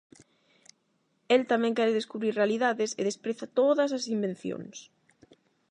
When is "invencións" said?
4.15-4.77